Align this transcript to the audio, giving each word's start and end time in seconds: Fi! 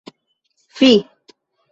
Fi! 0.77 0.89